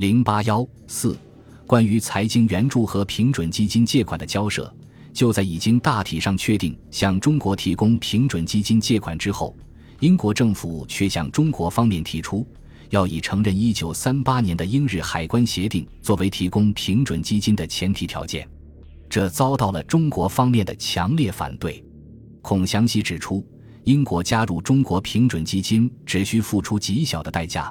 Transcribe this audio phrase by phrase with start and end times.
[0.00, 1.14] 零八幺四，
[1.66, 4.74] 关于财经援助和平准基金借款的交涉，
[5.12, 9.54] 就在已经大体上确定向中国提供平准基金借款之后，
[9.98, 12.46] 英国政府却向中国方面提出，
[12.88, 18.48] 要以承认一九三八年的英日海关协定作为提供平准基金的前提条件，
[19.06, 21.84] 这遭到了中国方面的强烈反对。
[22.40, 23.46] 孔祥熙指出，
[23.84, 27.70] 英国加入中国平准基金只需付出极小的代价。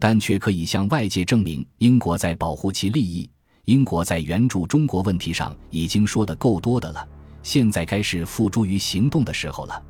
[0.00, 3.28] 但却可以向外界证明，英国在保护其利益。
[3.66, 7.06] 英国在援助中国问题上已经说得够多的了，
[7.42, 9.80] 现在该是付诸于行动的时候了。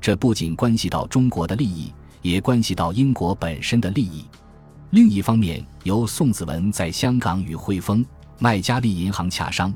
[0.00, 4.24] 这不仅关系到中国的利益，也关系到英国本身的利益。
[4.90, 8.04] 另一方面，由宋子文在香港与汇丰、
[8.40, 9.72] 麦加利银行洽商，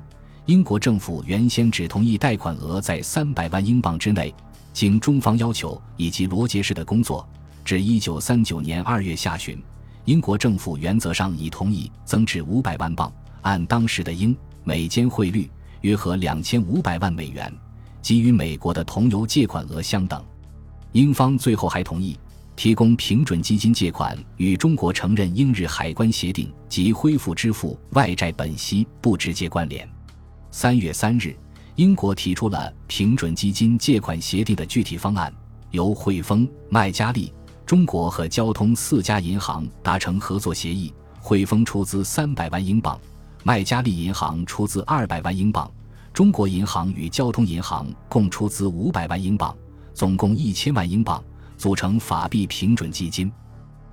[0.47, 4.35] 英国政府原先只同意贷款额在三百万英镑之内，
[4.73, 7.27] 经中方要求以及罗杰士的工作，
[7.65, 9.57] 至一九三九年二月下旬。
[10.05, 17.53] 英国政府原则上已同意增至五百万镑，按当时的英美间汇率约合两千五百万美元，
[18.03, 20.23] 即与美国的同油借款额相等。
[20.93, 22.19] 英方最后还同意
[22.55, 29.89] 提供平准基金借款，与中国承认英日海关协定及恢复支付外债本息不直接关联。
[30.51, 31.35] 三月三日，
[31.77, 35.33] 英国提出了平准基金借款协定的具体方案，
[35.71, 37.33] 由汇丰、麦加利。
[37.75, 42.97] 中国和交通四家银行达成合作协议，汇丰出资三百万英镑，
[43.43, 45.69] 麦加利银行出资二百万英镑，
[46.13, 49.53] 中国银行与交通银行共出资五百万英镑，
[49.93, 51.21] 总共一千万英镑，
[51.57, 53.29] 组成法币平准基金，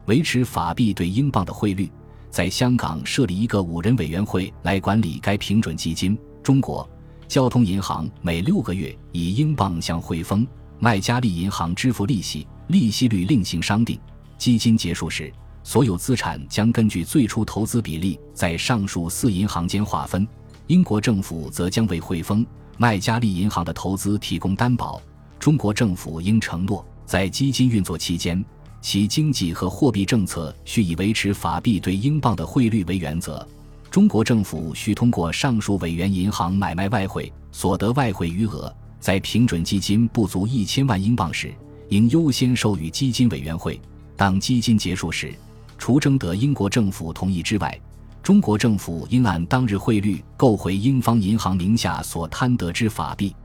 [0.06, 1.92] 维持法币对英镑的汇率。
[2.30, 6.16] 在香港设立一个五人委员会来管理该平准基金。
[6.44, 6.88] 中国
[7.28, 12.46] 交通银行每六个月以英镑向汇丰、麦加利银行支付利息。
[12.68, 14.00] 利息率另行商定。
[14.38, 15.32] 基金结束时，
[15.64, 20.28] 所有资产将根据最初投资比例在上述四银行间划分。
[20.68, 22.46] 英国政府则将为汇丰、
[22.78, 25.02] 麦加利银行的投资提供担保。
[25.38, 28.44] 中国政府应承诺，在基金运作期间，
[28.80, 33.46] 其经济和货币政策需以维持法币对英镑的汇率为原则。
[33.90, 41.54] 中国政府需通过上述委员银行买卖外汇，所得外汇余额在平准基金不足一千万英镑时。
[41.92, 43.80] 应优先授予基金委员会。
[44.16, 45.34] 当基金结束时，
[45.78, 47.78] 除征得英国政府同意之外，
[48.24, 53.36] 中国政府应按当日汇率购回英方银行名下所贪得之法币。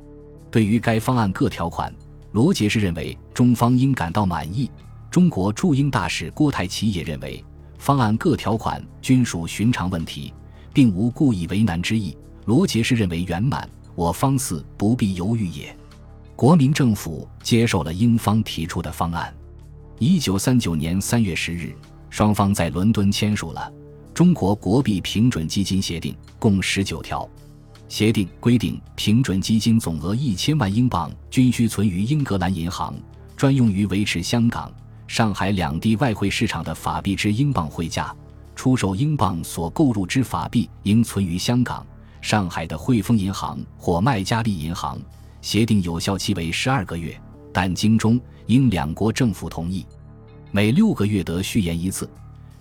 [0.48, 1.92] 对于该方案各条款，
[2.30, 4.70] 罗杰士认为中方应感到满意。
[5.10, 7.44] 中国驻英大使郭泰祺也认为
[7.78, 10.32] 方案各条款均属寻常问题，
[10.72, 12.16] 并无故意为难之意。
[12.44, 15.76] 罗杰士认为圆满，我方似不必犹豫也。
[16.36, 19.34] 国民政府接受了英方提出的方案。
[19.98, 21.74] 一九三九年三月十日，
[22.10, 23.72] 双方在伦敦签署了
[24.12, 27.26] 《中国国币平准基金协定》，共十九条。
[27.88, 32.94] 协定规定，平准基金总额一千万英镑均需存于英格兰银行，
[33.34, 34.70] 专用于维持香港、
[35.06, 38.14] 上海两地外汇市场的法币之英镑汇价。
[38.54, 41.86] 出售英镑所购入之法币应存于香港、
[42.20, 45.00] 上海的汇丰银行或麦加利银行。
[45.46, 47.16] 协定有效期为十二个月，
[47.52, 49.86] 但经中应两国政府同意，
[50.50, 52.10] 每六个月得续延一次。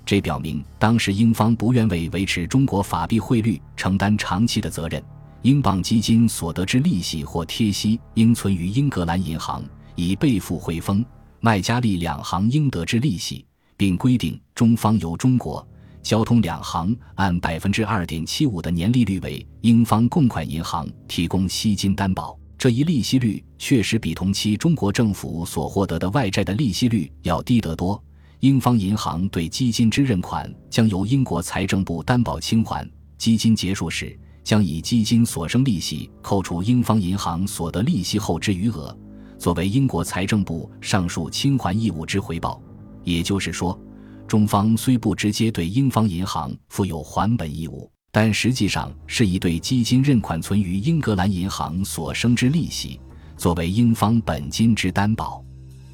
[0.05, 5.03] 这表明当时英方不愿为维持中国法币汇率承担长期的责任。
[5.41, 9.63] 英镑基金所得之利息或贴息应存于英格兰银行，
[9.95, 11.03] 以备付汇丰、
[11.39, 13.43] 麦加利两行应得之利息，
[13.75, 15.67] 并规定中方由中国
[16.03, 22.37] 交通两行按百分之二点七五的年利率为英方共款银行提供息金担保。
[22.57, 28.01] 这一利息率确实比同期中国政府所获得的外债的利息率要低得多。
[28.39, 38.95] 英方银行对基金之认款将由英国财政部担保清还，基金结束时将以基金所生利息扣除英方银行所得利息后之余额，
[39.39, 42.61] 作为英国财政部上述清还义务之回报。
[43.03, 43.79] 也就是说，
[44.27, 47.91] 中方虽不直接对英方银行负有还本义务。
[48.15, 52.97] 但实际上是以对基金认款存于英格兰银行所生之利息
[53.35, 55.43] 作为英方本金之担保。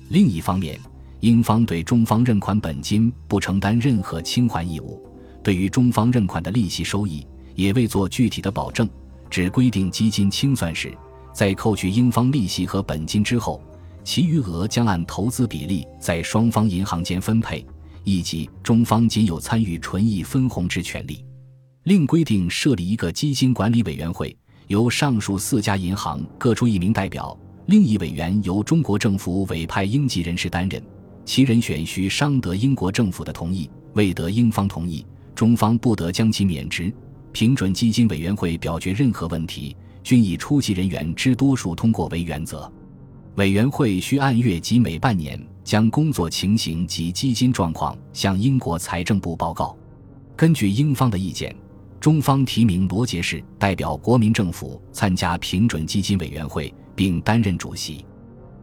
[0.09, 0.79] 另一方面，
[1.21, 5.01] 英方对中方认款本金不承担任何清还义务，
[5.41, 7.25] 对于中方认款的利息收益
[7.55, 8.87] 也未做具体的保证，
[9.27, 10.95] 只规定基金清算时，
[11.33, 13.59] 在扣去英方利息和本金之后，
[14.03, 17.65] 其余额将按投资比例在双方银行间分配，
[18.03, 21.25] 以及中方仅有参与纯益分红之权利。
[21.83, 24.35] 另规定设立一个基金管理委员会，
[24.67, 27.35] 由上述四家银行各出一名代表，
[27.65, 30.79] 另一委员由中国政府委派英籍人士担任，
[31.25, 36.93] 其人选需商得英国政府的同意，未得英方同意，中方不得将其免职。
[37.31, 42.71] 平准基金委员会表决任何问题，均以出席人员之多数通过为原则。
[43.37, 49.75] 委员会需按月及每半年将工作情形及基金状况向英国财政部报告。
[50.35, 51.55] 根据英方的意见，
[52.01, 58.03] 中方提名罗杰士代表国民政府参加平准基金委员会，并担任主席。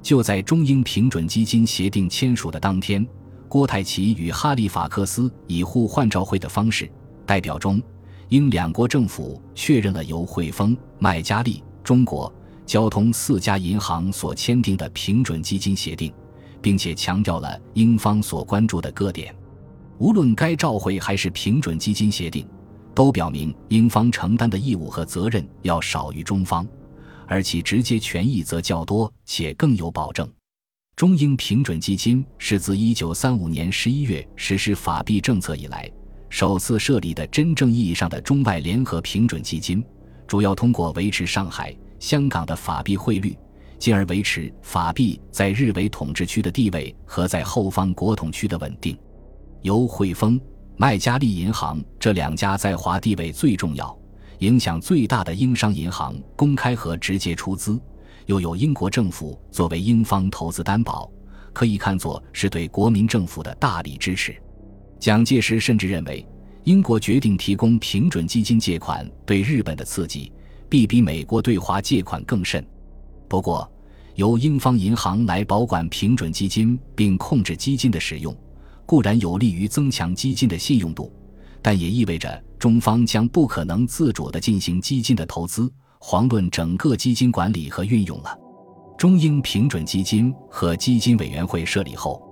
[0.03, 3.07] 就在中英平准基金协定签署的当天，
[3.49, 6.91] 郭泰祺与哈利法克斯以互换照会的方式，
[7.25, 7.81] 代表中
[8.29, 12.33] 英两国政府确认了由汇丰、麦加利、中国。
[12.67, 16.13] 交通四家银行所签订的平准基金协定，
[16.61, 19.35] 并且强调了英方所关注的各点。
[19.99, 22.47] 无论该照会还是平准基金协定，
[22.99, 26.67] 都表明英方承担的义务和责任要少于中方，
[27.29, 30.29] 而其直接权益则较多且更有保证。
[30.97, 35.89] 中英平准基金是自1935年11月实施法币政策以来，
[36.29, 39.81] 首次设立的真正意义上的中外联合平准基金，
[40.27, 41.73] 主要通过维持上海。
[42.01, 43.39] 香港的法币汇率，
[43.79, 48.99] 进而维持法币在日伪统治区的地位和在后方国统区的稳定。
[49.63, 50.41] 由汇丰、
[50.81, 53.99] 麦加利银行这两家在华地位最重要、
[54.39, 57.81] 影响最大的英商银行公开和直接出资，
[58.27, 61.11] 又有英国政府作为英方投资担保，
[61.53, 64.41] 可以看作是对国民政府的大力支持。
[65.01, 66.25] 蒋介石甚至认为，
[66.63, 70.33] 英国决定提供平准基金借款对日本的刺激。
[70.69, 72.65] 必比美国对华借款更甚。
[73.27, 73.69] 不过，
[74.15, 78.37] 由英方银行来保管平准基金并控制基金的使用，
[78.89, 81.13] 固然有利于增强基金的信用度，
[81.61, 85.71] 但也意味着中方将不可能自主地进行基金的投资，
[86.01, 88.35] 遑论整个基金管理和运用了。
[88.97, 92.23] 中英平准基金和基金委员会设立后，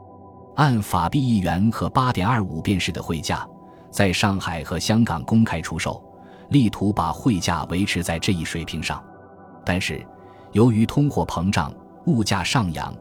[0.56, 3.46] 按法币一元和八点二五便士的汇价，
[3.90, 6.02] 在上海和香港公开出售。
[6.48, 9.04] 力图把汇价维持在这一水平上，
[9.62, 10.02] 但是
[10.52, 11.70] 由于通货膨胀、
[12.06, 12.96] 物价上扬，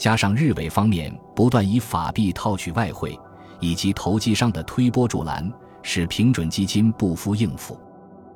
[0.00, 3.20] 加上日伪方面不断以法币套取外汇，
[3.60, 5.52] 以及投机商的推波助澜，
[5.82, 7.78] 使平准基金不敷应付。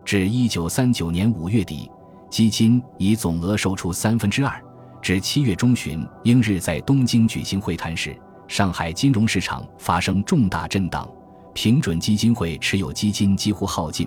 [0.05, 1.91] 至一九三九年五月底，
[2.29, 4.63] 基金以总额售出三分之二。
[5.01, 8.15] 至七月中旬，英日在东京举行会谈时，
[8.47, 11.09] 上海金融市场发生重大震荡，
[11.55, 14.07] 平准基金会持有基金几乎耗尽。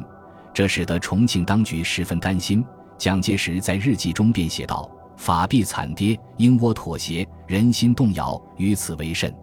[0.53, 2.63] 这使得重庆当局十分担心。
[2.99, 9.33] 蒋介石在日记中便写道：“法币惨跌，英倭妥协，人心动摇，于此为甚。”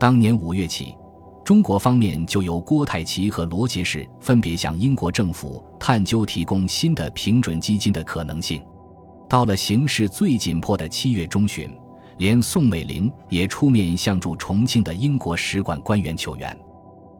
[0.00, 0.94] 当年五月起，
[1.44, 8.62] 中国方面就由郭泰祺和罗杰士分别向英国政府探究提供新的平准基金的可能性。
[9.28, 11.70] 到了形势最紧迫的七月中旬，
[12.16, 16.58] 连宋美龄也出面向驻重庆的英国使馆官员求援。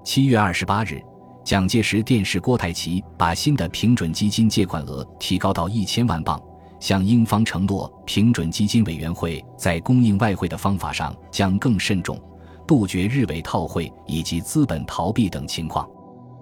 [0.04, 1.02] 七月二十八日。
[1.44, 6.38] 蒋介石电视郭泰祺把新的平准基金借款额提高到一千万镑，
[6.80, 12.20] 向英方承诺，平准基金委员会在供应外汇的方法上将更慎重，
[12.66, 15.88] 杜绝日伪套汇以及资本逃避等情况。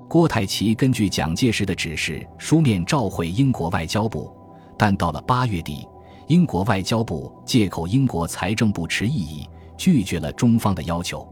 [0.08, 4.30] 郭泰祺根据蒋介石的指示，书面召回英国外交部，
[4.78, 5.86] 但到了八月底，
[6.28, 11.26] 英国外交部借口英国财政部持异议，拒绝了中方的要求。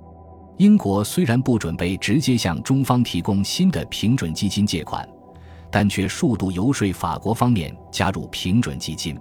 [0.56, 5.08] 英国虽然不准备直接向中方提供新的平准基金借款，
[5.74, 9.18] 但却数度游说法国方面加入平准基金。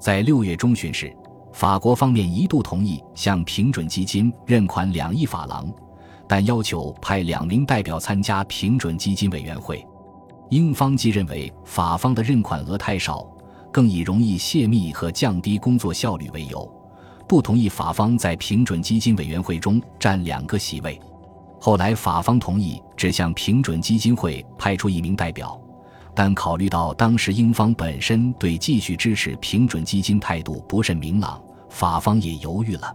[0.00, 1.14] 在六月中旬时，
[1.52, 5.70] 法国方面一度同意向平准基金认款两亿法郎，
[6.26, 9.86] 但要求派两名代表参加平准基金委员会。
[10.48, 13.26] 英方既认为法方的认款额太少，
[13.70, 16.66] 更以容易泄密和降低工作效率为由。
[17.28, 20.98] 不同意法方在平准基金委员会中占两个席位，
[21.60, 25.60] 后来法方同意只向平准基金会派出一名代表，
[26.14, 32.94] 但考虑到当时英方本身对继续支持平准基金态度不甚明朗，法方也犹豫了。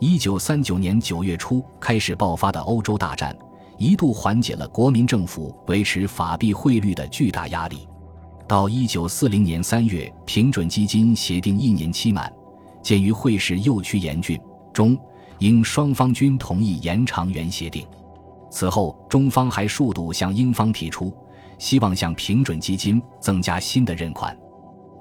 [0.00, 3.36] 一九三九年九月初开始爆发的欧洲大战，
[3.78, 7.86] 一度缓解了国民政府维持法币汇率的巨大压力。
[8.48, 12.32] 到一九四零年三月，平准基金协定一年期满。
[12.82, 14.40] 鉴于会势又趋严峻，
[14.72, 14.96] 中
[15.40, 17.84] 英双方均同意延长原协定。
[18.48, 21.12] 此后，中方还数度向英方提出，
[21.58, 24.36] 希望向平准基金增加新的认款，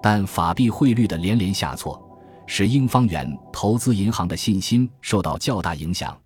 [0.01, 2.01] 但法币汇率的连连下挫，
[2.47, 6.17] 使英方元投资银行的信心受到较大影响。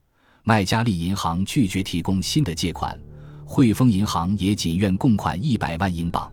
[0.44, 2.98] 麦加利银行拒绝提供新的借款，
[3.46, 6.32] 汇丰银行也仅愿供款一百万英镑。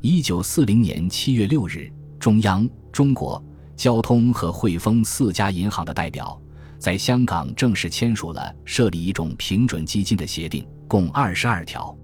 [0.00, 3.42] 一九四零年七月六日，中央、中国。
[3.76, 6.36] 交通和汇丰四家银行的代表，
[6.80, 11.96] 在香港正式签署了设立一种平准基金的协定，共二十二条。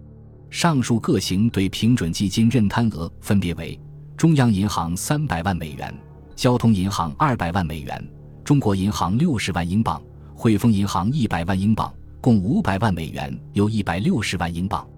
[0.54, 3.76] 上述各行对平准基金认摊额分别为：
[4.16, 5.92] 中央银行三百万美元，
[6.36, 8.08] 交通银行二百万美元，
[8.44, 10.00] 中国银行六十万英镑，
[10.32, 14.88] 汇丰银行一百万英镑，共五百万美元，有一百六十万英镑。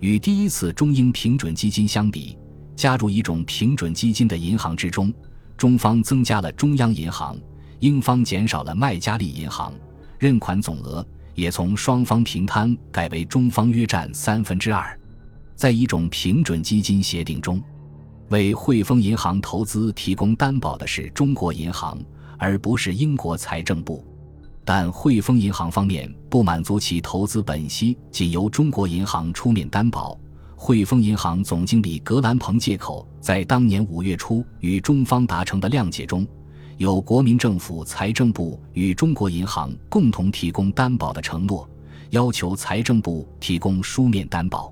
[0.00, 2.36] 与第一次中英平准基金相比，
[2.74, 5.14] 加入一种平准基金的银行之中，
[5.56, 7.38] 中方增加了中央银行。
[7.78, 9.72] 英方减少了麦加利银行
[10.18, 14.98] 认款总额，也从双方平摊改为中方约占三分之二。
[15.54, 17.62] 在一种平准基金协定中，
[18.30, 21.98] 为汇丰银行投资提供担保的是中国银行，
[22.38, 24.04] 而不是英国财政部。
[24.64, 30.18] 但汇丰银行方面不满足其投资本息仅由中国银行出面担保，
[30.56, 36.26] 汇丰银行总经理格兰鹏借口在当年五月初与中方达成的谅解中。
[36.78, 41.66] 有国民政府财政部与中国银行共同提供担保的承诺，
[42.10, 44.70] 要求财政部提供书面担保。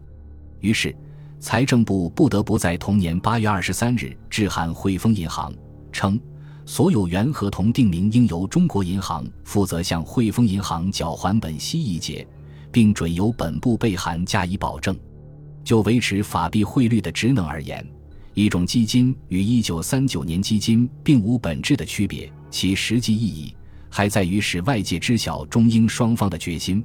[0.60, 0.94] 于是，
[1.40, 5.50] 财政部不得不在同年八月二十三日致函汇丰银行，
[5.92, 6.20] 称
[6.66, 12.26] 所有原合同订明应由中国银行负责向汇丰银行缴还本息一节，
[12.70, 14.94] 并准由本部备函加以保证。
[15.64, 17.82] 就维持法币汇率的职能而言。
[18.34, 23.54] 一种基金与一九三九年基金并无本质的区别，其实际意义
[23.88, 26.84] 还在于使外界知晓中英双方的决心。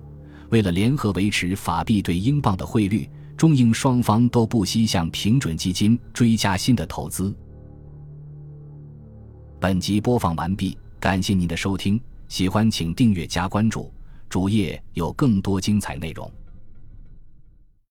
[0.50, 7.36] 为了联合维持法币对英镑的汇率，中英双方都不惜向平准基金追加新的投资。
[9.60, 13.92] 本集播放完毕，感谢您的收听，喜欢请订阅加关注，
[14.30, 16.32] 主页有更多精彩内容。